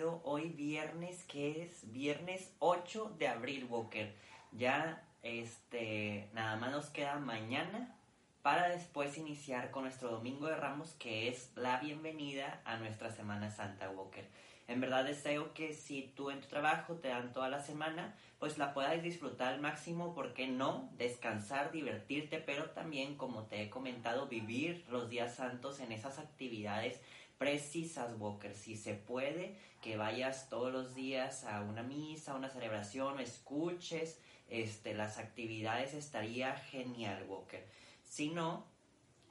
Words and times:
Hoy 0.00 0.48
viernes, 0.48 1.22
que 1.24 1.62
es 1.62 1.92
viernes 1.92 2.50
8 2.60 3.14
de 3.18 3.28
abril, 3.28 3.66
Walker. 3.68 4.14
Ya, 4.52 5.06
este, 5.22 6.30
nada 6.32 6.56
más 6.56 6.70
nos 6.70 6.86
queda 6.88 7.18
mañana 7.18 7.94
para 8.40 8.70
después 8.70 9.18
iniciar 9.18 9.70
con 9.70 9.82
nuestro 9.82 10.10
Domingo 10.10 10.46
de 10.46 10.56
Ramos, 10.56 10.94
que 10.94 11.28
es 11.28 11.52
la 11.56 11.78
bienvenida 11.78 12.62
a 12.64 12.78
nuestra 12.78 13.10
Semana 13.10 13.50
Santa, 13.50 13.90
Walker. 13.90 14.26
En 14.66 14.80
verdad 14.80 15.04
deseo 15.04 15.52
que 15.52 15.74
si 15.74 16.10
tú 16.16 16.30
en 16.30 16.40
tu 16.40 16.48
trabajo 16.48 16.94
te 16.94 17.08
dan 17.08 17.34
toda 17.34 17.50
la 17.50 17.60
semana, 17.60 18.16
pues 18.38 18.56
la 18.56 18.72
puedas 18.72 19.02
disfrutar 19.02 19.52
al 19.52 19.60
máximo, 19.60 20.14
¿por 20.14 20.32
qué 20.32 20.46
no? 20.46 20.88
Descansar, 20.96 21.70
divertirte, 21.70 22.38
pero 22.38 22.70
también, 22.70 23.16
como 23.16 23.42
te 23.42 23.62
he 23.62 23.68
comentado, 23.68 24.26
vivir 24.26 24.86
los 24.88 25.10
días 25.10 25.34
santos 25.34 25.80
en 25.80 25.92
esas 25.92 26.18
actividades 26.18 26.98
precisas, 27.42 28.14
Walker. 28.20 28.54
Si 28.54 28.76
se 28.76 28.94
puede, 28.94 29.58
que 29.80 29.96
vayas 29.96 30.48
todos 30.48 30.72
los 30.72 30.94
días 30.94 31.44
a 31.44 31.62
una 31.62 31.82
misa, 31.82 32.32
a 32.32 32.34
una 32.36 32.48
celebración, 32.48 33.18
escuches 33.18 34.20
este, 34.48 34.94
las 34.94 35.18
actividades, 35.18 35.92
estaría 35.92 36.54
genial, 36.54 37.24
Walker. 37.28 37.66
Si 38.04 38.28
no, 38.28 38.64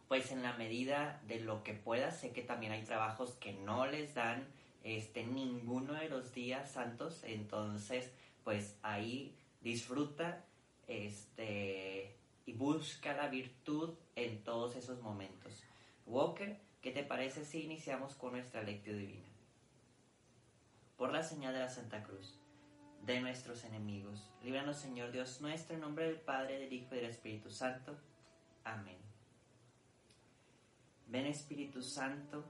pues 0.09 0.31
en 0.33 0.43
la 0.43 0.53
medida 0.57 1.21
de 1.25 1.39
lo 1.39 1.63
que 1.63 1.73
puedas, 1.73 2.19
sé 2.19 2.33
que 2.33 2.41
también 2.41 2.73
hay 2.73 2.83
trabajos 2.83 3.31
que 3.35 3.53
no 3.53 3.87
les 3.87 4.13
dan 4.13 4.45
este, 4.83 5.25
ninguno 5.25 5.93
de 5.93 6.09
los 6.09 6.33
días 6.33 6.69
santos, 6.69 7.23
entonces 7.23 8.11
pues 8.43 8.75
ahí 8.81 9.37
disfruta 9.61 10.43
este, 10.87 12.17
y 12.45 12.51
busca 12.51 13.13
la 13.13 13.29
virtud 13.29 13.93
en 14.17 14.43
todos 14.43 14.75
esos 14.75 15.01
momentos. 15.01 15.63
Walker, 16.05 16.59
¿qué 16.81 16.91
te 16.91 17.03
parece 17.03 17.45
si 17.45 17.63
iniciamos 17.63 18.15
con 18.15 18.33
nuestra 18.33 18.63
lectura 18.63 18.97
divina? 18.97 19.29
Por 20.97 21.11
la 21.11 21.23
señal 21.23 21.53
de 21.53 21.59
la 21.59 21.69
Santa 21.69 22.03
Cruz, 22.03 22.39
de 23.03 23.21
nuestros 23.21 23.63
enemigos, 23.63 24.31
líbranos 24.43 24.77
Señor 24.77 25.11
Dios 25.11 25.41
nuestro, 25.41 25.75
en 25.75 25.81
nombre 25.81 26.05
del 26.05 26.19
Padre, 26.19 26.59
del 26.59 26.73
Hijo 26.73 26.93
y 26.95 26.97
del 26.97 27.09
Espíritu 27.09 27.49
Santo. 27.49 27.97
Amén. 28.63 28.99
Ven 31.07 31.25
Espíritu 31.25 31.81
Santo, 31.81 32.45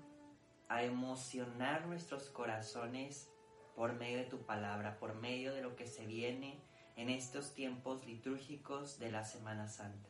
a 0.70 0.84
emocionar 0.84 1.86
nuestros 1.88 2.30
corazones 2.30 3.30
por 3.76 3.94
medio 3.94 4.20
de 4.20 4.26
tu 4.26 4.46
palabra, 4.46 4.98
por 5.00 5.16
medio 5.16 5.54
de 5.54 5.62
lo 5.62 5.76
que 5.76 5.88
se 5.88 6.06
viene 6.06 6.62
en 6.96 7.09
estos 7.09 7.54
tiempos 7.54 8.06
litúrgicos 8.06 9.00
de 9.00 9.12
la 9.12 9.26
Semana 9.26 9.68
Santa. 9.68 10.09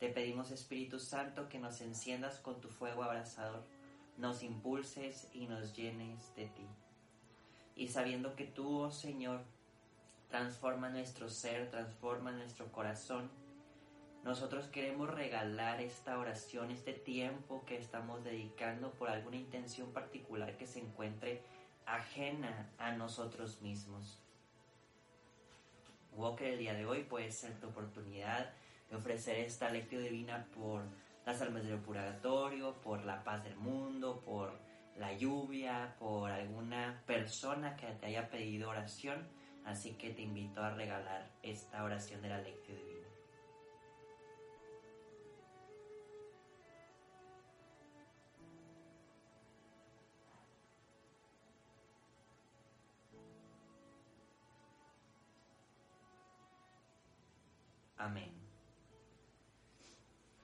Te 0.00 0.08
pedimos 0.08 0.50
Espíritu 0.50 0.98
Santo 0.98 1.50
que 1.50 1.58
nos 1.58 1.82
enciendas 1.82 2.38
con 2.38 2.58
tu 2.62 2.70
fuego 2.70 3.04
abrasador, 3.04 3.62
nos 4.16 4.42
impulses 4.42 5.28
y 5.34 5.46
nos 5.46 5.76
llenes 5.76 6.34
de 6.36 6.46
ti. 6.46 6.66
Y 7.76 7.88
sabiendo 7.88 8.34
que 8.34 8.46
tú, 8.46 8.78
oh 8.80 8.90
Señor, 8.90 9.42
transforma 10.30 10.88
nuestro 10.88 11.28
ser, 11.28 11.68
transforma 11.68 12.32
nuestro 12.32 12.72
corazón, 12.72 13.30
nosotros 14.24 14.68
queremos 14.68 15.10
regalar 15.10 15.82
esta 15.82 16.18
oración, 16.18 16.70
este 16.70 16.94
tiempo 16.94 17.66
que 17.66 17.76
estamos 17.76 18.24
dedicando 18.24 18.92
por 18.92 19.10
alguna 19.10 19.36
intención 19.36 19.92
particular 19.92 20.56
que 20.56 20.66
se 20.66 20.78
encuentre 20.78 21.42
ajena 21.84 22.72
a 22.78 22.92
nosotros 22.92 23.60
mismos. 23.60 24.18
Walker, 26.16 26.48
el 26.48 26.58
día 26.58 26.72
de 26.72 26.86
hoy 26.86 27.02
puede 27.02 27.30
ser 27.32 27.60
tu 27.60 27.68
oportunidad 27.68 28.54
de 28.90 28.96
ofrecer 28.96 29.38
esta 29.38 29.70
lectura 29.70 30.02
divina 30.02 30.46
por 30.54 30.82
las 31.24 31.40
almas 31.40 31.64
del 31.64 31.78
purgatorio, 31.78 32.74
por 32.80 33.04
la 33.04 33.22
paz 33.22 33.44
del 33.44 33.56
mundo, 33.56 34.20
por 34.20 34.58
la 34.96 35.12
lluvia, 35.12 35.94
por 35.98 36.30
alguna 36.30 37.02
persona 37.06 37.76
que 37.76 37.86
te 37.86 38.06
haya 38.06 38.28
pedido 38.28 38.70
oración. 38.70 39.28
Así 39.64 39.92
que 39.94 40.10
te 40.10 40.22
invito 40.22 40.62
a 40.62 40.70
regalar 40.70 41.30
esta 41.42 41.84
oración 41.84 42.22
de 42.22 42.28
la 42.30 42.40
lectura 42.40 42.78
divina. 42.78 42.89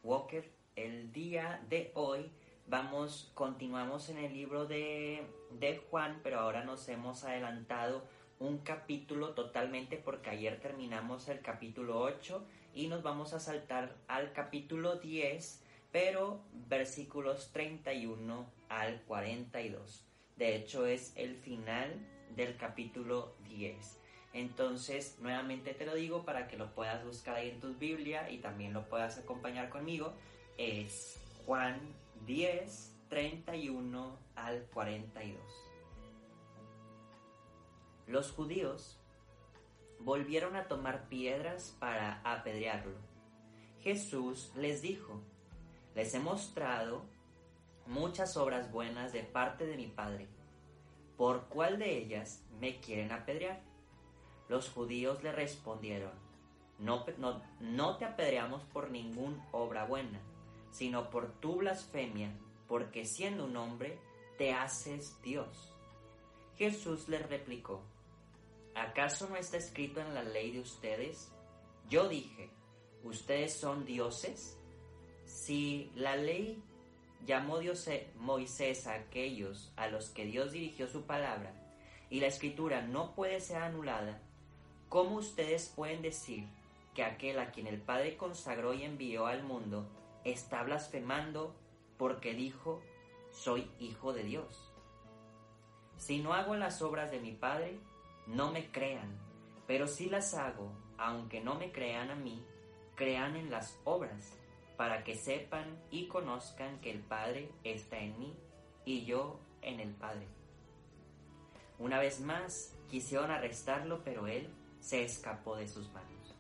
Walker, 0.07 0.49
el 0.77 1.13
día 1.13 1.61
de 1.69 1.91
hoy 1.95 2.31
vamos, 2.69 3.33
continuamos 3.35 4.09
en 4.09 4.19
el 4.19 4.33
libro 4.33 4.65
de, 4.65 5.27
de 5.51 5.79
Juan, 5.91 6.21
pero 6.23 6.39
ahora 6.39 6.63
nos 6.63 6.89
hemos 6.89 7.25
adelantado 7.25 8.05
un 8.39 8.59
capítulo 8.59 9.31
totalmente 9.31 9.97
porque 9.97 10.31
ayer 10.31 10.61
terminamos 10.61 11.29
el 11.29 11.41
capítulo 11.41 11.99
8 11.99 12.47
y 12.73 12.87
nos 12.87 13.03
vamos 13.03 13.33
a 13.33 13.41
saltar 13.41 13.97
al 14.07 14.33
capítulo 14.33 14.95
10, 14.95 15.65
pero 15.91 16.41
versículos 16.69 17.51
31 17.53 18.47
al 18.69 19.03
42. 19.03 20.05
De 20.37 20.55
hecho 20.55 20.87
es 20.87 21.17
el 21.17 21.35
final 21.35 21.91
del 22.37 22.57
capítulo 22.57 23.35
10. 23.49 24.06
Entonces, 24.37 25.17
nuevamente 25.23 25.73
te 25.73 25.87
lo 25.87 25.95
digo 25.95 26.27
para 26.27 26.47
que 26.47 26.59
lo 26.59 26.75
puedas 26.75 27.03
buscar 27.03 27.37
ahí 27.37 27.49
en 27.49 27.59
tu 27.59 27.73
Biblia 27.73 28.31
y 28.31 28.37
también 28.37 28.75
lo 28.75 28.87
puedas 28.87 29.17
acompañar 29.17 29.71
conmigo. 29.71 30.13
Es 30.59 31.19
Juan 31.47 31.81
10, 32.27 32.95
31 33.09 34.19
al 34.35 34.67
42. 34.75 35.41
Los 38.09 38.31
judíos 38.31 39.01
volvieron 40.01 40.55
a 40.55 40.69
tomar 40.69 41.09
piedras 41.09 41.75
para 41.81 42.21
apedrearlo. 42.23 42.99
Jesús 43.81 44.53
les 44.55 44.83
dijo, 44.83 45.19
les 45.95 46.13
he 46.13 46.19
mostrado 46.19 47.07
muchas 47.87 48.37
obras 48.37 48.71
buenas 48.71 49.15
de 49.15 49.23
parte 49.23 49.65
de 49.65 49.79
mi 49.79 49.87
Padre. 49.87 50.29
¿Por 51.17 51.47
cuál 51.47 51.79
de 51.79 51.97
ellas 51.97 52.45
me 52.61 52.81
quieren 52.81 53.13
apedrear? 53.13 53.66
Los 54.49 54.71
judíos 54.71 55.23
le 55.23 55.33
respondieron, 55.33 56.13
no, 56.79 57.97
te 57.97 58.05
apedreamos 58.05 58.63
por 58.65 58.91
ninguna 58.91 59.47
obra 59.53 59.85
buena, 59.87 60.21
sino 60.71 61.11
por 61.11 61.33
tu 61.41 61.57
blasfemia, 61.57 62.31
porque 62.69 63.05
siendo 63.05 63.45
un 63.45 63.57
hombre, 63.57 63.99
te 64.39 64.53
haces 64.53 65.21
Dios. 65.23 65.73
Jesús 66.57 67.09
les 67.09 67.27
replicó, 67.29 67.83
¿acaso 68.75 69.29
no 69.29 69.37
está 69.37 69.57
escrito 69.57 70.01
en 70.01 70.15
la 70.15 70.23
ley 70.23 70.53
de 70.53 70.61
ustedes? 70.61 71.33
Yo 71.89 72.09
dije, 72.09 72.51
¿ustedes 73.05 73.55
son 73.55 73.85
dioses? 73.85 74.59
Si 75.25 75.91
la 75.95 76.17
ley 76.17 76.63
llamó 77.25 77.59
Dios 77.59 77.89
Moisés 78.17 78.87
a 78.87 78.95
aquellos 78.95 79.73
a 79.77 79.89
los 79.89 80.11
que 80.11 80.25
Dios 80.27 80.53
dirigió 80.53 80.89
su 80.89 81.07
palabra, 81.07 81.55
y 82.11 82.21
la 82.21 82.29
escritura 82.29 82.83
no 82.83 83.15
puede 83.15 83.41
ser 83.41 83.63
anulada, 83.63 84.21
¿Cómo 84.89 85.17
ustedes 85.17 85.73
pueden 85.75 86.01
decir 86.01 86.47
que 86.95 87.03
aquel 87.03 87.41
a 87.41 87.51
quien 87.51 87.67
el 87.67 87.81
Padre 87.81 88.17
consagró 88.17 88.73
y 88.73 88.85
envió 88.85 89.27
al 89.27 89.43
mundo 89.43 89.87
está 90.25 90.63
blasfemando 90.63 91.55
porque 91.99 92.35
dijo, 92.35 92.81
soy 93.33 93.69
hijo 93.81 94.13
de 94.13 94.23
Dios? 94.23 94.73
Si 95.97 96.21
no 96.21 96.35
hago 96.35 96.55
las 96.55 96.83
obras 96.83 97.11
de 97.11 97.19
mi 97.19 97.33
Padre, 97.33 97.81
no 98.29 98.53
me 98.53 98.71
crean, 98.71 99.19
pero 99.67 99.89
si 99.89 100.09
las 100.09 100.35
hago, 100.35 100.71
aunque 100.99 101.41
no 101.41 101.57
me 101.57 101.73
crean 101.73 102.11
a 102.11 102.15
mí, 102.15 102.45
crean 102.95 103.35
en 103.35 103.51
las 103.51 103.81
obras, 103.85 104.39
para 104.77 105.03
que 105.03 105.17
sepan 105.17 105.83
y 105.91 106.07
conozcan 106.07 106.81
que 106.81 106.93
el 106.93 107.01
Padre 107.01 107.51
está 107.65 107.99
en 107.99 108.19
mí 108.21 108.37
y 108.85 109.05
yo 109.05 109.41
en 109.63 109.81
el 109.81 109.95
Padre. 109.95 110.29
Una 111.79 111.99
vez 111.99 112.21
más 112.21 112.77
quisieron 112.89 113.31
arrestarlo, 113.31 114.03
pero 114.05 114.27
él 114.29 114.49
se 114.87 115.03
escapó 115.03 115.57
de 115.57 115.67
sus 115.67 115.91
manos. 115.93 116.37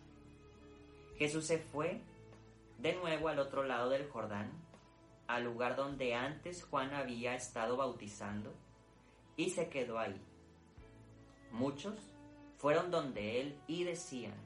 Jesús 1.19 1.47
se 1.47 1.59
fue 1.59 2.01
de 2.79 2.93
nuevo 2.95 3.27
al 3.27 3.41
otro 3.41 3.65
lado 3.65 3.91
del 3.91 4.09
Jordán 4.09 4.53
al 5.27 5.43
lugar 5.43 5.75
donde 5.75 6.15
antes 6.15 6.63
Juan 6.63 6.95
había 6.95 7.35
estado 7.35 7.77
bautizando 7.77 8.55
y 9.37 9.51
se 9.51 9.69
quedó 9.69 9.99
ahí. 9.99 10.23
Muchos 11.51 11.99
fueron 12.57 12.93
donde 12.93 13.41
él 13.41 13.59
y 13.67 13.83
decían, 13.83 14.37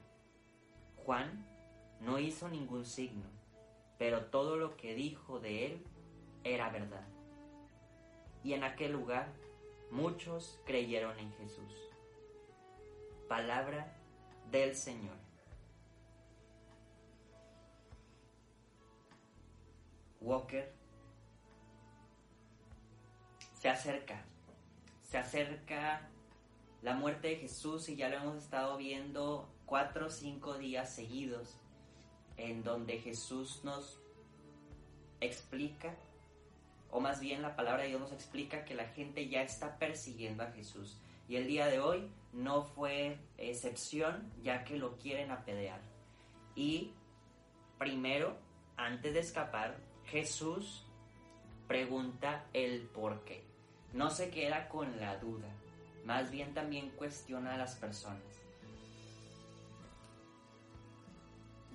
Juan 1.05 1.47
no 2.01 2.19
hizo 2.19 2.49
ningún 2.49 2.87
signo, 2.87 3.27
pero 3.99 4.25
todo 4.25 4.57
lo 4.57 4.79
que 4.79 4.95
dijo 4.95 5.41
de 5.41 5.67
él 5.67 5.85
era 6.43 6.71
verdad. 6.71 7.07
Y 8.43 8.55
en 8.55 8.65
aquel 8.65 8.93
lugar 8.93 9.31
muchos 9.91 10.59
creyeron 10.65 11.19
en 11.19 11.31
Jesús. 11.35 11.90
Palabra 13.31 13.87
del 14.51 14.75
Señor. 14.75 15.17
Walker 20.21 20.75
se 23.55 23.69
acerca, 23.69 24.25
se 25.09 25.19
acerca 25.19 26.09
la 26.83 26.95
muerte 26.95 27.29
de 27.29 27.37
Jesús 27.37 27.89
y 27.89 27.95
ya 27.95 28.09
lo 28.09 28.17
hemos 28.17 28.43
estado 28.43 28.77
viendo 28.77 29.49
cuatro 29.65 30.07
o 30.07 30.11
cinco 30.11 30.59
días 30.59 30.93
seguidos 30.93 31.55
en 32.37 32.65
donde 32.65 32.99
Jesús 32.99 33.61
nos 33.63 34.01
explica, 35.21 35.95
o 36.91 36.99
más 36.99 37.21
bien 37.21 37.43
la 37.43 37.55
palabra 37.55 37.85
de 37.85 37.91
Dios 37.91 38.01
nos 38.01 38.13
explica 38.13 38.65
que 38.65 38.75
la 38.75 38.89
gente 38.89 39.29
ya 39.29 39.43
está 39.43 39.79
persiguiendo 39.79 40.43
a 40.43 40.51
Jesús. 40.51 41.01
Y 41.31 41.37
el 41.37 41.47
día 41.47 41.69
de 41.69 41.79
hoy 41.79 42.11
no 42.33 42.65
fue 42.65 43.17
excepción, 43.39 44.33
ya 44.43 44.65
que 44.65 44.77
lo 44.77 44.99
quieren 44.99 45.31
apedrear. 45.31 45.81
Y 46.57 46.93
primero, 47.79 48.37
antes 48.77 49.15
de 49.15 49.21
escapar, 49.21 49.77
Jesús 50.07 50.85
pregunta 51.69 52.47
el 52.53 52.83
por 52.89 53.21
qué. 53.25 53.45
No 53.93 54.11
se 54.11 54.31
queda 54.31 54.69
con 54.69 54.99
la 54.99 55.19
duda, 55.19 55.47
más 56.05 56.33
bien 56.33 56.53
también 56.53 56.91
cuestiona 56.91 57.55
a 57.55 57.59
las 57.59 57.77
personas. 57.77 58.43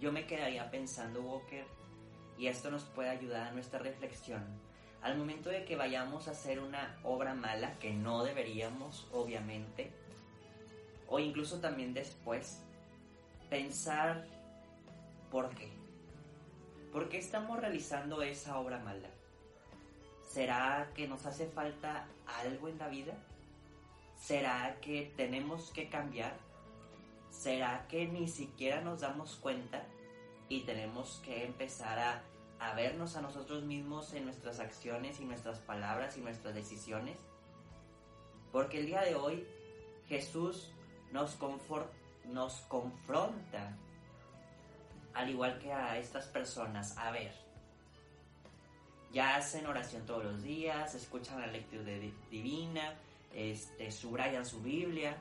Yo 0.01 0.11
me 0.11 0.27
quedaría 0.27 0.69
pensando, 0.69 1.21
Walker, 1.21 1.65
y 2.37 2.47
esto 2.47 2.69
nos 2.69 2.83
puede 2.83 3.07
ayudar 3.07 3.47
a 3.47 3.51
nuestra 3.53 3.79
reflexión. 3.79 4.43
Al 5.05 5.19
momento 5.19 5.51
de 5.51 5.65
que 5.65 5.75
vayamos 5.75 6.27
a 6.27 6.31
hacer 6.31 6.59
una 6.59 6.97
obra 7.03 7.35
mala, 7.35 7.77
que 7.77 7.93
no 7.93 8.23
deberíamos, 8.23 9.07
obviamente, 9.11 9.91
o 11.07 11.19
incluso 11.19 11.59
también 11.59 11.93
después, 11.93 12.63
pensar 13.47 14.25
por 15.29 15.53
qué. 15.53 15.69
¿Por 16.91 17.07
qué 17.07 17.19
estamos 17.19 17.59
realizando 17.59 18.23
esa 18.23 18.57
obra 18.57 18.79
mala? 18.79 19.09
¿Será 20.27 20.89
que 20.95 21.07
nos 21.07 21.27
hace 21.27 21.45
falta 21.45 22.07
algo 22.25 22.67
en 22.67 22.79
la 22.79 22.87
vida? 22.87 23.13
¿Será 24.15 24.79
que 24.81 25.13
tenemos 25.15 25.69
que 25.69 25.87
cambiar? 25.87 26.35
¿Será 27.29 27.85
que 27.89 28.07
ni 28.07 28.27
siquiera 28.27 28.81
nos 28.81 29.01
damos 29.01 29.35
cuenta 29.35 29.83
y 30.49 30.61
tenemos 30.61 31.21
que 31.23 31.45
empezar 31.45 31.99
a, 31.99 32.23
vernos 32.75 33.15
a 33.15 33.21
nosotros 33.21 33.63
mismos 33.63 34.13
en 34.13 34.25
nuestras 34.25 34.59
acciones 34.59 35.19
y 35.19 35.25
nuestras 35.25 35.59
palabras 35.59 36.17
y 36.17 36.21
nuestras 36.21 36.53
decisiones? 36.55 37.17
Porque 38.51 38.79
el 38.79 38.85
día 38.85 39.01
de 39.01 39.15
hoy 39.15 39.45
Jesús 40.07 40.71
nos, 41.11 41.37
nos 42.25 42.53
confronta, 42.61 43.77
al 45.13 45.29
igual 45.29 45.59
que 45.59 45.71
a 45.71 45.97
estas 45.97 46.27
personas, 46.27 46.97
a 46.97 47.11
ver, 47.11 47.33
ya 49.11 49.37
hacen 49.37 49.65
oración 49.65 50.05
todos 50.05 50.25
los 50.25 50.43
días, 50.43 50.93
escuchan 50.93 51.39
la 51.39 51.47
lectura 51.47 51.83
divina, 52.29 52.95
este, 53.33 53.91
subrayan 53.91 54.45
su 54.45 54.61
Biblia. 54.61 55.17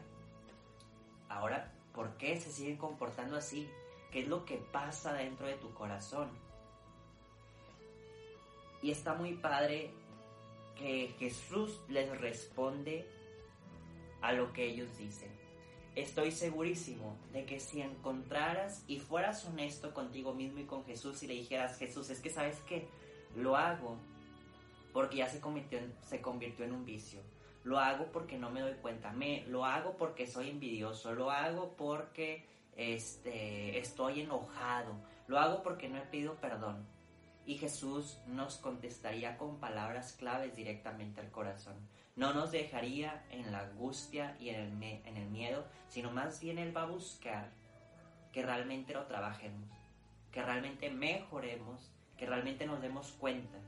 Ahora, 1.28 1.72
¿por 1.92 2.16
qué 2.16 2.40
se 2.40 2.50
siguen 2.50 2.76
comportando 2.76 3.37
así? 3.37 3.69
¿Qué 4.10 4.22
es 4.22 4.28
lo 4.28 4.44
que 4.44 4.56
pasa 4.56 5.12
dentro 5.12 5.46
de 5.46 5.54
tu 5.54 5.72
corazón? 5.75 6.28
Y 8.84 8.90
está 8.90 9.14
muy 9.14 9.32
padre 9.32 9.88
que 10.76 11.14
Jesús 11.19 11.81
les 11.88 12.20
responde 12.20 13.06
a 14.20 14.34
lo 14.34 14.52
que 14.52 14.66
ellos 14.66 14.98
dicen. 14.98 15.31
Estoy 15.94 16.31
segurísimo 16.32 17.16
de 17.32 17.46
que 17.46 17.60
si 17.60 17.81
encontraras 17.81 18.84
y 18.86 18.98
fueras 18.98 19.46
honesto 19.46 19.94
contigo 19.94 20.34
mismo 20.34 20.58
y 20.58 20.66
con 20.66 20.84
Jesús 20.84 21.22
y 21.22 21.28
le 21.28 21.32
dijeras, 21.32 21.78
Jesús, 21.78 22.10
es 22.10 22.20
que 22.20 22.28
sabes 22.28 22.60
que 22.69 22.86
lo 23.34 23.56
hago 23.56 23.96
porque 24.92 25.16
ya 25.16 25.30
se 25.30 25.40
convirtió 25.40 25.78
en, 25.78 26.72
un 26.75 26.84
vicio. 26.84 27.22
Lo 27.62 27.78
hago 27.78 28.12
porque 28.12 28.37
no 28.37 28.50
me 28.50 28.60
doy 28.60 28.75
cuenta. 28.82 29.12
Me, 29.12 29.46
lo 29.46 29.64
hago 29.64 29.96
porque 29.96 30.26
soy 30.26 30.50
envidioso. 30.50 31.14
Lo 31.14 31.30
hago 31.30 31.75
porque 31.78 32.44
este, 32.76 33.78
estoy 33.78 34.20
enojado. 34.20 34.92
Lo 35.26 35.38
hago 35.38 35.62
porque 35.62 35.88
no 35.88 35.96
he 35.96 36.02
pedido 36.02 36.34
perdón. 36.34 36.87
Y 37.46 37.58
Jesús 37.58 38.19
nos 38.26 38.56
contestaría 38.56 39.37
con 39.37 39.58
palabras 39.58 40.12
claves 40.12 40.56
directamente 40.56 41.20
al 41.20 41.31
corazón. 41.31 41.75
No 42.17 42.32
nos 42.32 42.52
dejaría 42.52 43.25
en 43.31 43.52
la 43.52 43.61
angustia 43.61 44.37
y 44.41 44.50
en 44.50 44.82
el, 44.82 45.26
miedo, 45.29 45.64
sino 45.88 46.11
más 46.11 46.41
bien 46.41 46.58
Él 46.58 46.75
va 46.76 46.82
a 46.82 46.87
buscar 46.87 47.50
que 48.32 48.43
realmente 48.43 48.94
lo 48.94 49.05
trabajemos, 49.06 49.69
que 50.32 50.43
realmente 50.43 50.91
mejoremos 50.91 51.91
que 52.17 52.26
realmente 52.26 52.67
nos 52.67 52.81
demos 52.81 53.12
cuenta 53.12 53.58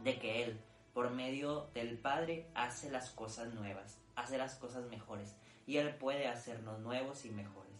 de 0.00 0.18
que 0.18 0.44
Él, 0.44 0.60
por 0.92 1.10
medio 1.10 1.68
del 1.74 1.98
Padre, 1.98 2.46
hace 2.54 2.90
las 2.90 3.10
cosas 3.10 3.54
nuevas, 3.54 3.98
hace 4.16 4.38
las 4.38 4.54
cosas 4.56 4.84
mejores, 4.86 5.34
y 5.66 5.78
Él 5.78 5.94
puede 5.94 6.28
hacernos 6.28 6.80
nuevos 6.80 7.24
y 7.24 7.30
mejores. 7.30 7.70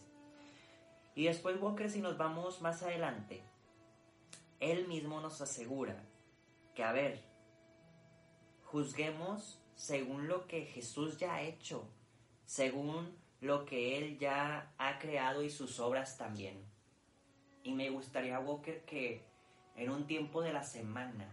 Y 1.13 1.25
después 1.25 1.59
Walker, 1.61 1.89
si 1.89 2.01
nos 2.01 2.17
vamos 2.17 2.61
más 2.61 2.83
adelante, 2.83 3.43
Él 4.61 4.87
mismo 4.87 5.19
nos 5.19 5.41
asegura 5.41 6.01
que, 6.75 6.83
a 6.83 6.93
ver, 6.93 7.19
juzguemos 8.63 9.59
según 9.75 10.27
lo 10.27 10.47
que 10.47 10.65
Jesús 10.65 11.17
ya 11.17 11.33
ha 11.33 11.41
hecho, 11.41 11.89
según 12.45 13.17
lo 13.41 13.65
que 13.65 13.97
Él 13.97 14.19
ya 14.19 14.71
ha 14.77 14.99
creado 14.99 15.41
y 15.41 15.49
sus 15.49 15.79
obras 15.79 16.17
también. 16.17 16.63
Y 17.63 17.73
me 17.73 17.89
gustaría, 17.89 18.39
Walker, 18.39 18.85
que 18.85 19.25
en 19.75 19.89
un 19.89 20.05
tiempo 20.05 20.43
de 20.43 20.53
la 20.53 20.63
semana, 20.63 21.27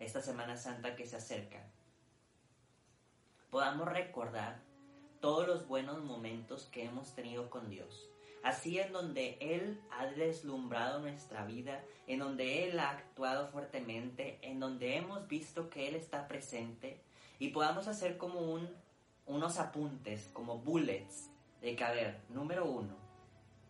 esta 0.00 0.20
Semana 0.20 0.56
Santa 0.56 0.96
que 0.96 1.06
se 1.06 1.16
acerca, 1.16 1.64
podamos 3.50 3.88
recordar 3.88 4.60
todos 5.20 5.46
los 5.46 5.68
buenos 5.68 6.02
momentos 6.02 6.66
que 6.66 6.84
hemos 6.84 7.14
tenido 7.14 7.50
con 7.50 7.70
Dios. 7.70 8.10
Así 8.46 8.78
en 8.78 8.92
donde 8.92 9.38
Él 9.40 9.80
ha 9.90 10.06
deslumbrado 10.06 11.00
nuestra 11.00 11.44
vida, 11.44 11.82
en 12.06 12.20
donde 12.20 12.68
Él 12.68 12.78
ha 12.78 12.90
actuado 12.90 13.48
fuertemente, 13.48 14.38
en 14.40 14.60
donde 14.60 14.94
hemos 14.94 15.26
visto 15.26 15.68
que 15.68 15.88
Él 15.88 15.96
está 15.96 16.28
presente 16.28 17.02
y 17.40 17.48
podamos 17.48 17.88
hacer 17.88 18.16
como 18.16 18.38
un, 18.38 18.70
unos 19.26 19.58
apuntes, 19.58 20.30
como 20.32 20.60
bullets, 20.60 21.28
de 21.60 21.74
que, 21.74 21.82
a 21.82 21.90
ver, 21.90 22.20
número 22.28 22.66
uno, 22.66 22.96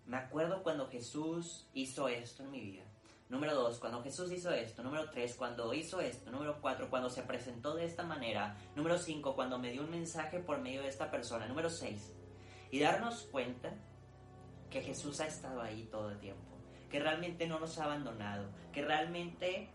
me 0.04 0.18
acuerdo 0.18 0.62
cuando 0.62 0.90
Jesús 0.90 1.66
hizo 1.73 2.09
esto 2.09 2.42
en 2.42 2.50
mi 2.50 2.61
vida. 2.61 2.85
Número 3.30 3.54
dos, 3.54 3.78
cuando 3.78 4.02
Jesús 4.02 4.30
hizo 4.30 4.50
esto. 4.50 4.83
Número 4.83 5.09
tres, 5.11 5.37
cuando 5.37 5.73
hizo 5.73 6.02
esto. 6.02 6.30
Número 6.30 6.61
cuatro, 6.61 6.90
cuando 6.90 7.09
se 7.09 7.23
presentó 7.23 7.75
de 7.75 7.87
esta 7.87 8.02
manera. 8.02 8.59
Número 8.76 8.99
cinco, 8.99 9.35
cuando 9.35 9.59
me 9.59 9.73
dio 9.73 9.85
un 9.85 9.90
mensaje 9.90 10.38
por 10.38 10.59
medio 10.59 10.83
de 10.83 10.88
esta 10.88 11.11
persona. 11.11 11.49
Número 11.49 11.71
seis, 11.71 12.12
y 12.71 12.78
darnos 12.78 13.23
cuenta 13.33 13.75
que 14.70 14.82
Jesús 14.82 15.20
ha 15.20 15.26
estado 15.26 15.61
ahí 15.61 15.88
todo 15.90 16.11
el 16.11 16.18
tiempo. 16.18 16.56
Que 16.90 17.00
realmente 17.00 17.46
no 17.46 17.58
nos 17.58 17.78
ha 17.78 17.85
abandonado. 17.85 18.49
Que 18.73 18.82
realmente 18.82 19.68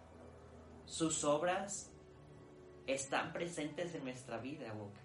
sus 0.86 1.24
obras 1.24 1.92
están 2.88 3.34
presentes 3.34 3.94
en 3.96 4.04
nuestra 4.04 4.38
vida, 4.38 4.74
Boca. 4.74 5.02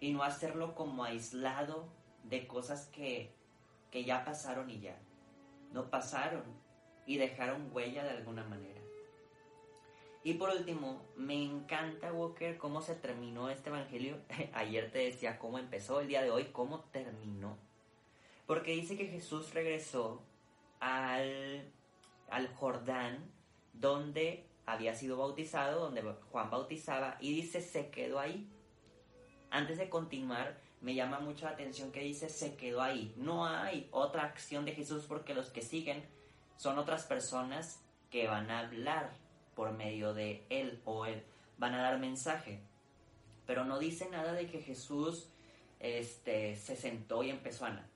Y 0.00 0.12
no 0.12 0.22
hacerlo 0.22 0.74
como 0.74 1.04
aislado 1.04 1.88
de 2.24 2.46
cosas 2.46 2.86
que, 2.86 3.34
que 3.90 4.04
ya 4.04 4.24
pasaron 4.24 4.68
y 4.70 4.80
ya. 4.80 4.98
No 5.72 5.90
pasaron 5.90 6.44
y 7.06 7.16
dejaron 7.16 7.70
huella 7.72 8.04
de 8.04 8.10
alguna 8.10 8.44
manera. 8.44 8.80
Y 10.26 10.34
por 10.34 10.50
último, 10.50 11.06
me 11.14 11.40
encanta, 11.40 12.12
Walker, 12.12 12.58
cómo 12.58 12.80
se 12.80 12.96
terminó 12.96 13.48
este 13.48 13.70
evangelio. 13.70 14.18
Ayer 14.54 14.90
te 14.90 14.98
decía 14.98 15.38
cómo 15.38 15.58
empezó, 15.58 16.00
el 16.00 16.08
día 16.08 16.22
de 16.22 16.32
hoy, 16.32 16.46
cómo 16.46 16.80
terminó. 16.90 17.56
Porque 18.46 18.72
dice 18.72 18.96
que 18.96 19.06
Jesús 19.06 19.52
regresó 19.52 20.22
al, 20.80 21.70
al 22.30 22.54
Jordán, 22.54 23.30
donde 23.72 24.46
había 24.66 24.94
sido 24.94 25.16
bautizado, 25.16 25.80
donde 25.80 26.02
Juan 26.30 26.50
bautizaba, 26.50 27.16
y 27.20 27.34
dice 27.34 27.60
se 27.60 27.90
quedó 27.90 28.18
ahí. 28.18 28.48
Antes 29.50 29.78
de 29.78 29.88
continuar, 29.88 30.58
me 30.80 30.94
llama 30.94 31.20
mucho 31.20 31.46
la 31.46 31.52
atención 31.52 31.92
que 31.92 32.00
dice 32.00 32.28
se 32.28 32.56
quedó 32.56 32.82
ahí. 32.82 33.12
No 33.16 33.46
hay 33.46 33.88
otra 33.90 34.24
acción 34.24 34.64
de 34.64 34.72
Jesús 34.72 35.04
porque 35.06 35.34
los 35.34 35.50
que 35.50 35.62
siguen 35.62 36.04
son 36.56 36.78
otras 36.78 37.04
personas 37.04 37.80
que 38.10 38.26
van 38.26 38.50
a 38.50 38.60
hablar 38.60 39.12
por 39.54 39.72
medio 39.72 40.14
de 40.14 40.44
él 40.50 40.80
o 40.84 41.06
él, 41.06 41.24
van 41.58 41.74
a 41.74 41.82
dar 41.82 41.98
mensaje. 41.98 42.60
Pero 43.46 43.64
no 43.64 43.78
dice 43.78 44.08
nada 44.10 44.32
de 44.32 44.46
que 44.46 44.60
Jesús 44.60 45.28
este, 45.80 46.56
se 46.56 46.76
sentó 46.76 47.22
y 47.22 47.30
empezó 47.30 47.66
a, 47.66 47.86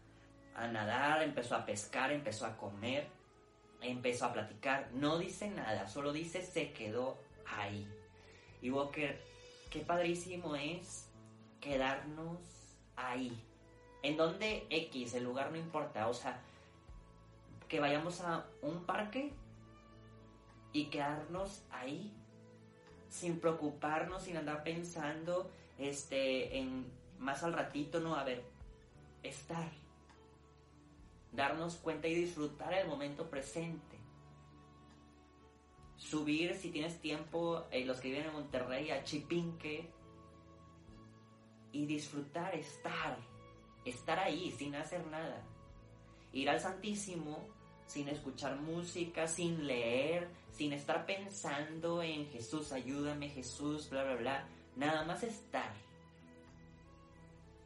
a 0.54 0.66
nadar, 0.68 1.22
empezó 1.22 1.56
a 1.56 1.64
pescar, 1.64 2.12
empezó 2.12 2.46
a 2.46 2.56
comer, 2.56 3.06
empezó 3.80 4.26
a 4.26 4.32
platicar. 4.32 4.90
No 4.92 5.18
dice 5.18 5.50
nada, 5.50 5.88
solo 5.88 6.12
dice 6.12 6.42
se 6.42 6.72
quedó 6.72 7.18
ahí. 7.46 7.88
Y 8.60 8.70
Walker, 8.70 9.20
qué 9.70 9.80
padrísimo 9.80 10.56
es 10.56 11.08
quedarnos 11.60 12.38
ahí. 12.96 13.42
En 14.02 14.16
donde 14.16 14.66
X, 14.70 15.14
el 15.14 15.24
lugar 15.24 15.50
no 15.50 15.58
importa, 15.58 16.08
o 16.08 16.14
sea, 16.14 16.40
que 17.68 17.80
vayamos 17.80 18.20
a 18.22 18.46
un 18.62 18.84
parque 18.84 19.32
y 20.72 20.86
quedarnos 20.86 21.62
ahí 21.70 22.12
sin 23.08 23.40
preocuparnos, 23.40 24.22
sin 24.22 24.36
andar 24.36 24.62
pensando 24.62 25.50
este 25.78 26.58
en 26.58 26.86
más 27.18 27.42
al 27.42 27.52
ratito, 27.52 28.00
no, 28.00 28.14
a 28.14 28.24
ver, 28.24 28.42
estar 29.22 29.70
darnos 31.32 31.76
cuenta 31.76 32.08
y 32.08 32.14
disfrutar 32.14 32.74
el 32.74 32.88
momento 32.88 33.28
presente. 33.28 33.98
Subir 35.96 36.54
si 36.56 36.70
tienes 36.70 37.00
tiempo, 37.00 37.66
eh, 37.70 37.84
los 37.84 38.00
que 38.00 38.08
viven 38.08 38.26
en 38.26 38.32
Monterrey, 38.32 38.90
a 38.90 39.04
Chipinque 39.04 39.88
y 41.72 41.86
disfrutar, 41.86 42.54
estar, 42.54 43.18
estar 43.84 44.18
ahí 44.18 44.50
sin 44.52 44.74
hacer 44.74 45.06
nada. 45.06 45.44
Ir 46.32 46.48
al 46.48 46.60
Santísimo 46.60 47.46
sin 47.86 48.08
escuchar 48.08 48.60
música, 48.60 49.26
sin 49.26 49.66
leer, 49.66 50.28
sin 50.52 50.72
estar 50.72 51.04
pensando 51.06 52.02
en 52.02 52.26
Jesús, 52.30 52.72
ayúdame 52.72 53.28
Jesús, 53.28 53.90
bla, 53.90 54.04
bla, 54.04 54.14
bla. 54.14 54.48
Nada 54.76 55.04
más 55.04 55.24
estar. 55.24 55.72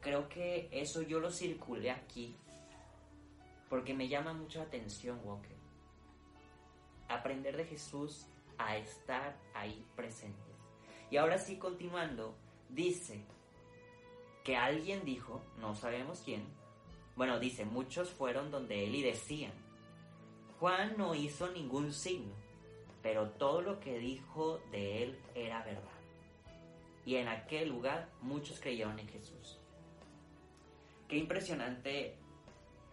Creo 0.01 0.27
que 0.27 0.67
eso 0.71 1.03
yo 1.03 1.19
lo 1.19 1.31
circulé 1.31 1.91
aquí 1.91 2.35
porque 3.75 3.93
me 3.93 4.07
llama 4.07 4.31
mucho 4.31 4.59
la 4.59 4.65
atención, 4.67 5.19
Walker. 5.25 5.57
Aprender 7.09 7.57
de 7.57 7.65
Jesús 7.65 8.25
a 8.57 8.77
estar 8.77 9.35
ahí 9.53 9.85
presentes. 9.97 10.55
Y 11.11 11.17
ahora 11.17 11.37
sí, 11.37 11.57
continuando, 11.57 12.37
dice 12.69 13.25
que 14.45 14.55
alguien 14.55 15.03
dijo, 15.03 15.43
no 15.59 15.75
sabemos 15.75 16.21
quién, 16.23 16.45
bueno, 17.17 17.37
dice, 17.37 17.65
muchos 17.65 18.11
fueron 18.11 18.49
donde 18.49 18.85
él 18.85 18.95
y 18.95 19.01
decían, 19.01 19.51
Juan 20.57 20.95
no 20.97 21.13
hizo 21.13 21.51
ningún 21.51 21.91
signo, 21.91 22.33
pero 23.03 23.31
todo 23.31 23.61
lo 23.61 23.81
que 23.81 23.99
dijo 23.99 24.61
de 24.71 25.03
él 25.03 25.19
era 25.35 25.65
verdad. 25.65 25.99
Y 27.05 27.17
en 27.17 27.27
aquel 27.27 27.67
lugar 27.67 28.09
muchos 28.21 28.57
creyeron 28.57 28.97
en 28.99 29.09
Jesús. 29.09 29.59
Qué 31.09 31.17
impresionante 31.17 32.15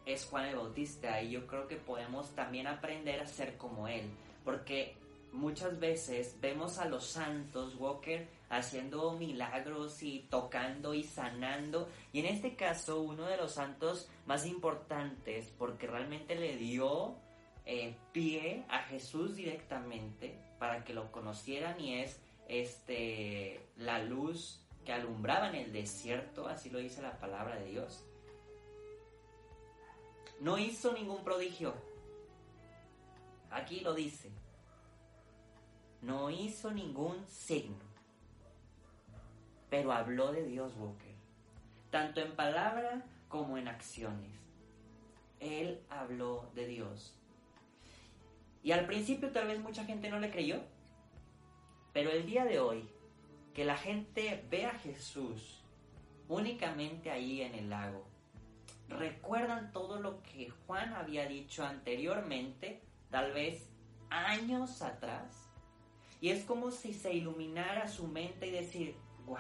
es 0.07 0.27
Juan 0.27 0.47
el 0.47 0.57
Bautista 0.57 1.23
y 1.23 1.31
yo 1.31 1.47
creo 1.47 1.67
que 1.69 1.77
podemos 1.77 2.35
también 2.35 2.67
aprender 2.67 3.21
a 3.21 3.27
ser 3.27 3.57
como 3.57 3.89
él, 3.89 4.11
porque 4.45 4.97
muchas 5.33 5.79
veces 5.81 6.37
vemos 6.41 6.79
a 6.79 6.87
los 6.87 7.07
santos 7.07 7.75
Walker 7.77 8.29
haciendo 8.51 9.13
milagros 9.13 10.03
y 10.03 10.27
tocando 10.29 10.93
y 10.93 11.05
sanando 11.05 11.89
y 12.13 12.21
en 12.21 12.27
este 12.27 12.55
caso 12.55 13.01
uno 13.01 13.25
de 13.25 13.39
los 13.39 13.53
santos 13.53 14.11
más 14.27 14.45
importantes 14.47 15.51
porque 15.57 15.87
realmente 15.87 16.35
le 16.35 16.57
dio 16.57 17.15
eh, 17.65 17.95
pie 18.13 18.65
a 18.69 18.81
Jesús 18.81 19.37
directamente 19.37 20.39
para 20.59 20.85
que 20.85 20.93
lo 20.93 21.11
conocieran 21.11 21.81
y 21.81 22.01
es 22.01 22.21
este 22.47 23.67
la 23.77 24.01
luz 24.01 24.63
que 24.85 24.93
alumbraba 24.93 25.49
en 25.49 25.55
el 25.55 25.73
desierto, 25.73 26.49
así 26.49 26.69
lo 26.69 26.79
dice 26.79 27.03
la 27.03 27.19
palabra 27.19 27.57
de 27.57 27.71
Dios. 27.71 28.05
No 30.43 30.59
hizo 30.59 30.93
ningún 30.93 31.23
prodigio. 31.23 31.73
Aquí 33.49 33.79
lo 33.79 33.95
dice. 33.95 34.29
No 36.01 36.31
hizo 36.31 36.73
ningún 36.73 37.25
signo. 37.29 37.77
Pero 39.71 39.93
habló 39.93 40.33
de 40.33 40.45
Dios, 40.45 40.73
Walker. 40.77 41.15
Tanto 41.93 42.21
en 42.21 42.35
palabra 42.35 43.07
como 43.29 43.57
en 43.57 43.69
acciones. 43.69 44.33
Él 45.39 45.81
habló 45.89 46.51
de 46.57 46.67
Dios. 46.67 47.17
Y 48.65 48.73
al 48.73 48.87
principio 48.87 49.31
tal 49.31 49.47
vez 49.47 49.61
mucha 49.61 49.85
gente 49.85 50.11
no 50.11 50.19
le 50.19 50.33
creyó. 50.33 50.61
Pero 51.93 52.11
el 52.11 52.27
día 52.27 52.45
de 52.45 52.59
hoy, 52.59 52.89
que 53.55 53.65
la 53.65 53.77
gente 53.77 54.45
ve 54.51 54.67
a 54.67 54.73
Jesús 54.73 55.63
únicamente 56.27 57.13
ahí 57.13 57.43
en 57.43 57.55
el 57.55 57.71
lago, 57.71 58.12
recuerdan 58.93 59.73
todo 59.73 60.01
lo 60.01 60.23
que 60.23 60.51
Juan 60.67 60.93
había 60.93 61.27
dicho 61.27 61.65
anteriormente, 61.65 62.81
tal 63.11 63.33
vez 63.33 63.69
años 64.11 64.83
atrás, 64.83 65.49
y 66.21 66.31
es 66.31 66.45
como 66.45 66.71
si 66.71 66.95
se 66.95 67.13
iluminara 67.13 67.89
su 67.89 68.07
mente 68.07 68.47
y 68.47 68.53
decir, 68.53 68.95
wow, 69.27 69.39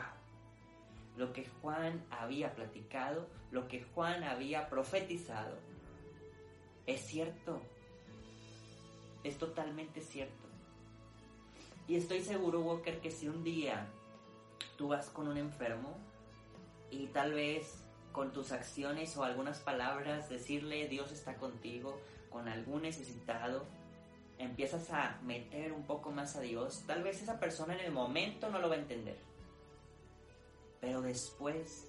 lo 1.16 1.32
que 1.32 1.47
Juan 1.61 2.04
había 2.11 2.54
platicado, 2.54 3.28
lo 3.50 3.68
que 3.68 3.85
Juan 3.94 4.25
había 4.25 4.68
profetizado, 4.68 5.56
es 6.87 7.00
cierto, 7.02 7.61
es 9.23 9.38
totalmente 9.38 10.00
cierto. 10.00 10.49
Y 11.87 11.97
estoy 11.97 12.23
seguro, 12.23 12.61
Walker, 12.61 13.00
que 13.00 13.11
si 13.11 13.28
un 13.28 13.44
día 13.44 13.87
tú 14.76 14.88
vas 14.88 15.09
con 15.11 15.28
un 15.28 15.37
enfermo 15.37 15.97
y 16.90 17.06
tal 17.09 17.32
vez 17.32 17.85
con 18.12 18.33
tus 18.33 18.52
acciones 18.52 19.16
o 19.16 19.25
algunas 19.25 19.61
palabras 19.61 20.28
decirle 20.28 20.88
Dios 20.88 21.11
está 21.12 21.37
contigo, 21.37 21.99
con 22.31 22.49
algún 22.49 22.83
necesitado, 22.83 23.66
empiezas 24.38 24.90
a 24.90 25.21
meter 25.23 25.73
un 25.73 25.85
poco 25.85 26.11
más 26.11 26.37
a 26.37 26.40
Dios, 26.40 26.83
tal 26.87 27.02
vez 27.02 27.23
esa 27.23 27.38
persona 27.38 27.75
en 27.75 27.81
el 27.81 27.92
momento 27.92 28.50
no 28.50 28.59
lo 28.59 28.69
va 28.69 28.76
a 28.76 28.78
entender. 28.78 29.19
Pero 30.81 31.00
después 31.00 31.88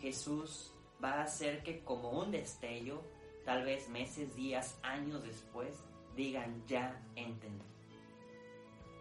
Jesús 0.00 0.72
va 1.02 1.14
a 1.14 1.22
hacer 1.24 1.62
que 1.62 1.84
como 1.84 2.10
un 2.10 2.30
destello, 2.30 3.02
tal 3.44 3.64
vez 3.64 3.88
meses, 3.88 4.34
días, 4.34 4.78
años 4.82 5.22
después, 5.22 5.74
digan, 6.16 6.64
ya 6.66 7.00
entendí. 7.16 7.64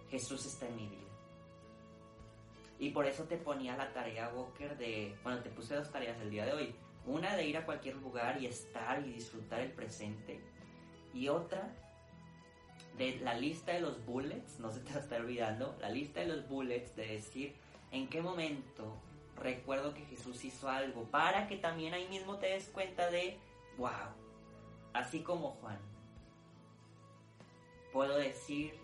Jesús 0.10 0.46
está 0.46 0.68
en 0.68 0.76
mi 0.76 0.88
vida. 0.88 1.11
Y 2.82 2.90
por 2.90 3.06
eso 3.06 3.26
te 3.26 3.38
ponía 3.38 3.78
la 3.78 3.94
tarea, 3.94 4.32
Walker, 4.34 4.76
de, 4.76 5.16
bueno, 5.22 5.40
te 5.44 5.52
puse 5.52 5.76
dos 5.76 5.92
tareas 5.92 6.20
el 6.20 6.32
día 6.32 6.48
de 6.48 6.54
hoy. 6.54 6.76
Una 7.06 7.36
de 7.36 7.46
ir 7.46 7.56
a 7.56 7.64
cualquier 7.64 7.96
lugar 7.98 8.42
y 8.42 8.48
estar 8.48 9.06
y 9.06 9.14
disfrutar 9.14 9.60
el 9.60 9.72
presente. 9.72 10.42
Y 11.14 11.28
otra 11.28 11.72
de 12.98 13.20
la 13.20 13.36
lista 13.36 13.74
de 13.74 13.82
los 13.82 14.04
bullets, 14.04 14.60
no 14.60 14.72
se 14.72 14.80
te 14.80 14.98
está 14.98 15.18
olvidando, 15.18 15.78
la 15.80 15.90
lista 15.90 16.22
de 16.22 16.26
los 16.26 16.50
bullets 16.50 16.96
de 16.96 17.06
decir 17.06 17.56
en 17.92 18.08
qué 18.08 18.24
momento 18.24 18.98
recuerdo 19.36 19.94
que 19.94 20.04
Jesús 20.06 20.44
hizo 20.44 20.68
algo 20.68 21.04
para 21.04 21.48
que 21.48 21.58
también 21.58 21.94
ahí 21.94 22.08
mismo 22.08 22.38
te 22.38 22.48
des 22.48 22.68
cuenta 22.70 23.12
de, 23.12 23.38
wow, 23.78 24.10
así 24.94 25.22
como 25.22 25.52
Juan, 25.62 25.78
puedo 27.94 28.18
decir 28.18 28.81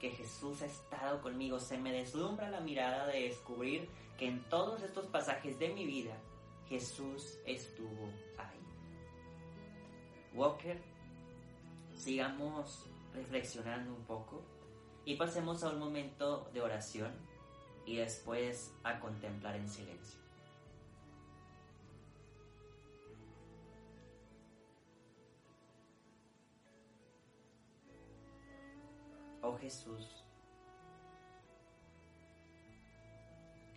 que 0.00 0.10
Jesús 0.10 0.62
ha 0.62 0.66
estado 0.66 1.20
conmigo. 1.22 1.58
Se 1.58 1.78
me 1.78 1.92
deslumbra 1.92 2.50
la 2.50 2.60
mirada 2.60 3.06
de 3.06 3.22
descubrir 3.22 3.88
que 4.18 4.26
en 4.26 4.42
todos 4.48 4.82
estos 4.82 5.06
pasajes 5.06 5.58
de 5.58 5.68
mi 5.70 5.86
vida 5.86 6.16
Jesús 6.68 7.38
estuvo 7.46 8.10
ahí. 8.38 8.60
Walker, 10.34 10.80
sigamos 11.94 12.84
reflexionando 13.14 13.94
un 13.94 14.04
poco 14.04 14.42
y 15.04 15.16
pasemos 15.16 15.62
a 15.62 15.70
un 15.70 15.78
momento 15.78 16.50
de 16.52 16.60
oración 16.60 17.12
y 17.86 17.96
después 17.96 18.72
a 18.82 18.98
contemplar 18.98 19.56
en 19.56 19.68
silencio. 19.68 20.25
Oh 29.48 29.56
Jesús, 29.58 30.24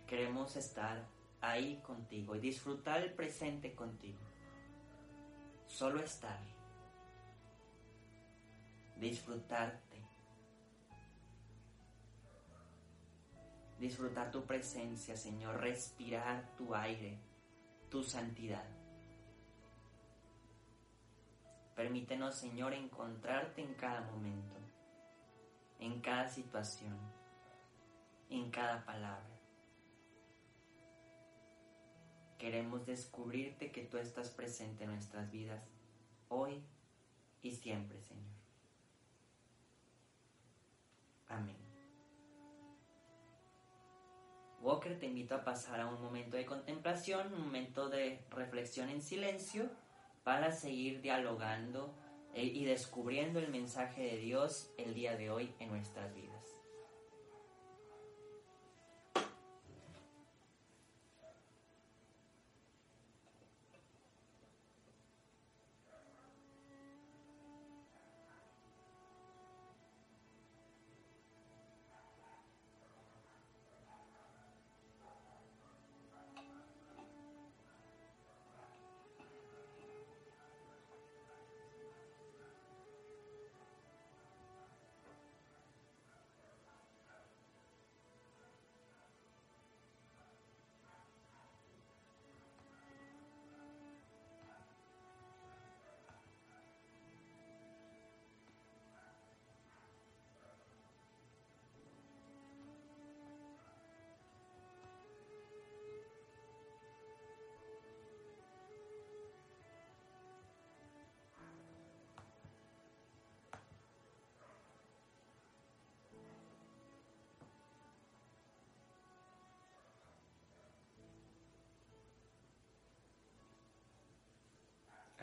queremos 0.08 0.56
estar 0.56 1.06
ahí 1.40 1.80
contigo 1.86 2.34
y 2.34 2.40
disfrutar 2.40 3.00
el 3.02 3.12
presente 3.12 3.72
contigo. 3.72 4.18
Solo 5.68 6.02
estar. 6.02 6.40
Disfrutarte. 8.96 10.02
Disfrutar 13.78 14.32
tu 14.32 14.42
presencia, 14.42 15.16
Señor. 15.16 15.60
Respirar 15.60 16.50
tu 16.56 16.74
aire, 16.74 17.16
tu 17.88 18.02
santidad. 18.02 18.66
Permítenos, 21.76 22.34
Señor, 22.34 22.74
encontrarte 22.74 23.62
en 23.62 23.74
cada 23.74 24.00
momento 24.00 24.59
en 25.80 26.00
cada 26.00 26.28
situación, 26.28 26.96
en 28.28 28.50
cada 28.50 28.84
palabra. 28.84 29.26
Queremos 32.38 32.86
descubrirte 32.86 33.70
que 33.70 33.82
tú 33.82 33.98
estás 33.98 34.30
presente 34.30 34.84
en 34.84 34.90
nuestras 34.90 35.30
vidas 35.30 35.62
hoy 36.28 36.62
y 37.42 37.50
siempre, 37.50 38.00
Señor. 38.00 38.24
Amén. 41.28 41.56
Walker 44.60 44.98
te 44.98 45.06
invito 45.06 45.34
a 45.34 45.44
pasar 45.44 45.80
a 45.80 45.86
un 45.86 46.00
momento 46.02 46.36
de 46.36 46.44
contemplación, 46.44 47.32
un 47.32 47.44
momento 47.44 47.88
de 47.88 48.24
reflexión 48.30 48.90
en 48.90 49.00
silencio 49.00 49.70
para 50.22 50.52
seguir 50.52 51.00
dialogando 51.00 51.94
y 52.34 52.64
descubriendo 52.64 53.38
el 53.38 53.48
mensaje 53.48 54.02
de 54.02 54.16
Dios 54.18 54.70
el 54.78 54.94
día 54.94 55.16
de 55.16 55.30
hoy 55.30 55.52
en 55.58 55.70
nuestras 55.70 56.14
vidas. 56.14 56.29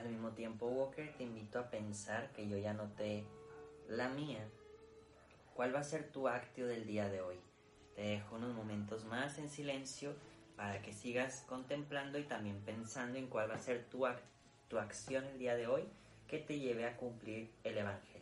Al 0.08 0.14
mismo 0.14 0.32
tiempo, 0.32 0.68
Walker, 0.68 1.14
te 1.18 1.24
invito 1.24 1.60
a 1.60 1.70
pensar 1.70 2.32
que 2.32 2.48
yo 2.48 2.58
ya 2.58 2.72
noté 2.72 3.26
la 3.90 4.08
mía. 4.08 4.40
¿Cuál 5.54 5.76
va 5.76 5.82
a 5.82 5.84
ser 5.84 6.10
tu 6.14 6.30
acto 6.30 6.66
del 6.66 6.88
día 6.88 7.10
de 7.10 7.20
hoy? 7.20 7.36
Te 7.94 8.04
dejo 8.04 8.38
unos 8.38 8.56
momentos 8.56 9.04
más 9.04 9.38
en 9.38 9.50
silencio 9.50 10.16
para 10.56 10.82
que 10.82 10.94
sigas 10.94 11.44
contemplando 11.50 12.18
y 12.20 12.24
también 12.24 12.62
pensando 12.62 13.18
en 13.18 13.28
cuál 13.28 13.52
va 13.52 13.56
a 13.56 13.60
ser 13.60 13.84
tu, 13.90 14.06
tu 14.70 14.80
acción 14.80 15.26
el 15.26 15.40
día 15.40 15.56
de 15.58 15.68
hoy 15.68 15.84
que 16.30 16.38
te 16.38 16.58
lleve 16.58 16.86
a 16.86 16.96
cumplir 16.96 17.52
el 17.66 17.78
Evangelio. 17.78 18.17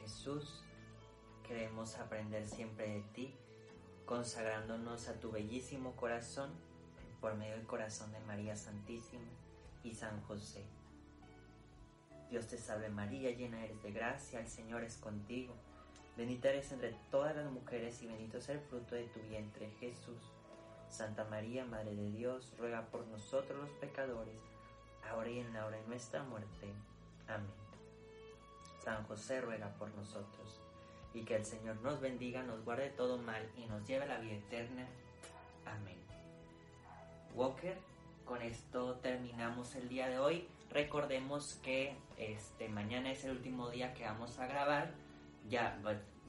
Jesús, 0.00 0.62
queremos 1.46 1.96
aprender 1.98 2.46
siempre 2.46 2.88
de 2.88 3.02
ti, 3.14 3.34
consagrándonos 4.06 5.08
a 5.08 5.20
tu 5.20 5.30
bellísimo 5.30 5.94
corazón 5.96 6.50
por 7.20 7.34
medio 7.34 7.54
del 7.54 7.66
corazón 7.66 8.12
de 8.12 8.20
María 8.20 8.56
Santísima 8.56 9.30
y 9.84 9.94
San 9.94 10.20
José. 10.22 10.64
Dios 12.30 12.46
te 12.46 12.58
salve 12.58 12.88
María, 12.88 13.30
llena 13.30 13.64
eres 13.64 13.82
de 13.82 13.92
gracia, 13.92 14.40
el 14.40 14.48
Señor 14.48 14.82
es 14.82 14.96
contigo. 14.96 15.54
Bendita 16.16 16.48
eres 16.48 16.72
entre 16.72 16.94
todas 17.10 17.36
las 17.36 17.50
mujeres 17.50 18.02
y 18.02 18.06
bendito 18.06 18.38
es 18.38 18.48
el 18.48 18.60
fruto 18.60 18.94
de 18.94 19.04
tu 19.04 19.20
vientre, 19.20 19.70
Jesús. 19.80 20.32
Santa 20.88 21.24
María, 21.24 21.64
Madre 21.64 21.94
de 21.94 22.10
Dios, 22.10 22.52
ruega 22.58 22.86
por 22.86 23.06
nosotros 23.06 23.58
los 23.58 23.70
pecadores, 23.78 24.40
ahora 25.10 25.30
y 25.30 25.40
en 25.40 25.52
la 25.52 25.64
hora 25.64 25.78
de 25.78 25.86
nuestra 25.86 26.22
muerte. 26.22 26.72
Amén. 27.28 27.71
San 28.82 29.04
José 29.04 29.40
ruega 29.40 29.68
por 29.78 29.94
nosotros. 29.94 30.60
Y 31.14 31.22
que 31.22 31.36
el 31.36 31.44
Señor 31.44 31.76
nos 31.82 32.00
bendiga, 32.00 32.42
nos 32.42 32.64
guarde 32.64 32.90
todo 32.90 33.18
mal 33.18 33.46
y 33.56 33.66
nos 33.66 33.86
lleve 33.86 34.04
a 34.04 34.08
la 34.08 34.18
vida 34.18 34.34
eterna. 34.34 34.86
Amén. 35.66 35.98
Walker, 37.34 37.78
con 38.24 38.42
esto 38.42 38.94
terminamos 38.96 39.74
el 39.74 39.88
día 39.88 40.08
de 40.08 40.18
hoy. 40.18 40.48
Recordemos 40.70 41.60
que 41.62 41.96
este 42.16 42.68
mañana 42.68 43.10
es 43.12 43.24
el 43.24 43.32
último 43.32 43.70
día 43.70 43.92
que 43.94 44.04
vamos 44.04 44.38
a 44.38 44.46
grabar. 44.46 44.90
Ya 45.48 45.78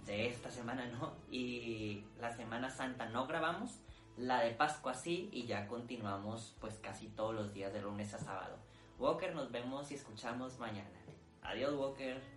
de 0.05 0.27
esta 0.27 0.51
semana 0.51 0.85
no. 0.87 1.13
Y 1.31 2.03
la 2.19 2.35
Semana 2.35 2.69
Santa 2.69 3.07
no 3.07 3.25
grabamos. 3.25 3.79
La 4.17 4.41
de 4.41 4.51
Pascua 4.51 4.93
sí. 4.93 5.29
Y 5.31 5.45
ya 5.45 5.67
continuamos 5.67 6.55
pues 6.59 6.77
casi 6.79 7.07
todos 7.07 7.33
los 7.33 7.53
días 7.53 7.73
de 7.73 7.81
lunes 7.81 8.13
a 8.13 8.19
sábado. 8.19 8.57
Walker, 8.99 9.33
nos 9.33 9.51
vemos 9.51 9.91
y 9.91 9.95
escuchamos 9.95 10.59
mañana. 10.59 10.99
Adiós, 11.41 11.73
Walker. 11.73 12.32